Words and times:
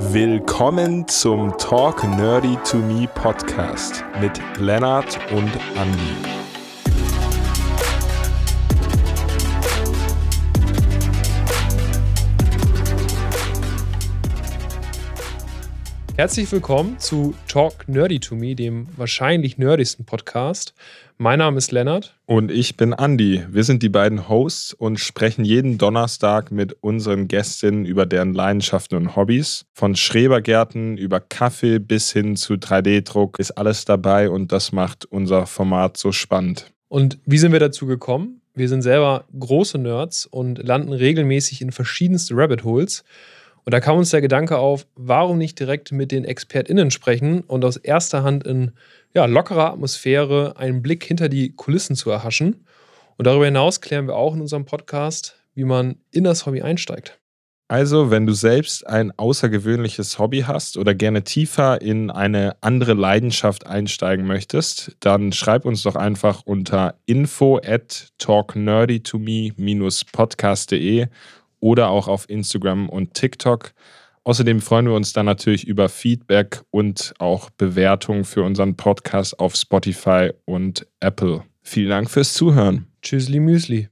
Willkommen 0.00 1.08
zum 1.08 1.58
Talk 1.58 2.04
Nerdy 2.04 2.56
to 2.64 2.76
Me 2.76 3.08
Podcast 3.08 4.04
mit 4.20 4.40
Lennart 4.56 5.18
und 5.32 5.50
Andy. 5.76 6.37
Herzlich 16.18 16.50
willkommen 16.50 16.98
zu 16.98 17.36
Talk 17.46 17.88
Nerdy 17.88 18.18
to 18.18 18.34
Me, 18.34 18.56
dem 18.56 18.88
wahrscheinlich 18.96 19.56
nerdigsten 19.56 20.04
Podcast. 20.04 20.74
Mein 21.16 21.38
Name 21.38 21.58
ist 21.58 21.70
Lennart. 21.70 22.18
Und 22.26 22.50
ich 22.50 22.76
bin 22.76 22.92
Andy. 22.92 23.44
Wir 23.48 23.62
sind 23.62 23.84
die 23.84 23.88
beiden 23.88 24.28
Hosts 24.28 24.74
und 24.74 24.98
sprechen 24.98 25.44
jeden 25.44 25.78
Donnerstag 25.78 26.50
mit 26.50 26.72
unseren 26.80 27.28
Gästinnen 27.28 27.84
über 27.84 28.04
deren 28.04 28.34
Leidenschaften 28.34 28.96
und 28.96 29.14
Hobbys. 29.14 29.66
Von 29.72 29.94
Schrebergärten 29.94 30.96
über 30.96 31.20
Kaffee 31.20 31.78
bis 31.78 32.10
hin 32.10 32.34
zu 32.34 32.54
3D-Druck 32.54 33.38
ist 33.38 33.52
alles 33.52 33.84
dabei 33.84 34.28
und 34.28 34.50
das 34.50 34.72
macht 34.72 35.04
unser 35.04 35.46
Format 35.46 35.96
so 35.96 36.10
spannend. 36.10 36.72
Und 36.88 37.20
wie 37.26 37.38
sind 37.38 37.52
wir 37.52 37.60
dazu 37.60 37.86
gekommen? 37.86 38.40
Wir 38.56 38.68
sind 38.68 38.82
selber 38.82 39.24
große 39.38 39.78
Nerds 39.78 40.26
und 40.26 40.58
landen 40.66 40.92
regelmäßig 40.92 41.62
in 41.62 41.70
verschiedenste 41.70 42.34
Rabbit 42.36 42.64
Holes. 42.64 43.04
Und 43.68 43.72
da 43.72 43.80
kam 43.80 43.98
uns 43.98 44.08
der 44.08 44.22
Gedanke 44.22 44.56
auf, 44.56 44.86
warum 44.96 45.36
nicht 45.36 45.60
direkt 45.60 45.92
mit 45.92 46.10
den 46.10 46.24
ExpertInnen 46.24 46.90
sprechen 46.90 47.42
und 47.42 47.66
aus 47.66 47.76
erster 47.76 48.22
Hand 48.22 48.46
in 48.46 48.72
ja, 49.12 49.26
lockerer 49.26 49.72
Atmosphäre 49.72 50.56
einen 50.56 50.80
Blick 50.80 51.04
hinter 51.04 51.28
die 51.28 51.54
Kulissen 51.54 51.94
zu 51.94 52.08
erhaschen. 52.08 52.64
Und 53.18 53.26
darüber 53.26 53.44
hinaus 53.44 53.82
klären 53.82 54.06
wir 54.06 54.16
auch 54.16 54.34
in 54.34 54.40
unserem 54.40 54.64
Podcast, 54.64 55.36
wie 55.54 55.64
man 55.64 55.96
in 56.10 56.24
das 56.24 56.46
Hobby 56.46 56.62
einsteigt. 56.62 57.18
Also, 57.70 58.10
wenn 58.10 58.24
du 58.24 58.32
selbst 58.32 58.86
ein 58.86 59.12
außergewöhnliches 59.18 60.18
Hobby 60.18 60.44
hast 60.46 60.78
oder 60.78 60.94
gerne 60.94 61.24
tiefer 61.24 61.82
in 61.82 62.10
eine 62.10 62.56
andere 62.62 62.94
Leidenschaft 62.94 63.66
einsteigen 63.66 64.26
möchtest, 64.26 64.96
dann 65.00 65.32
schreib 65.32 65.66
uns 65.66 65.82
doch 65.82 65.94
einfach 65.94 66.40
unter 66.46 66.94
info 67.04 67.60
at 67.62 68.14
talknerdytome-podcast.de 68.16 71.08
oder 71.60 71.88
auch 71.90 72.08
auf 72.08 72.28
Instagram 72.28 72.88
und 72.88 73.14
TikTok. 73.14 73.72
Außerdem 74.24 74.60
freuen 74.60 74.86
wir 74.86 74.94
uns 74.94 75.12
dann 75.12 75.26
natürlich 75.26 75.66
über 75.66 75.88
Feedback 75.88 76.62
und 76.70 77.14
auch 77.18 77.48
Bewertungen 77.50 78.24
für 78.24 78.42
unseren 78.42 78.76
Podcast 78.76 79.38
auf 79.40 79.54
Spotify 79.54 80.32
und 80.44 80.86
Apple. 81.00 81.44
Vielen 81.62 81.90
Dank 81.90 82.10
fürs 82.10 82.34
Zuhören. 82.34 82.86
Tschüssli 83.02 83.40
Müsli. 83.40 83.88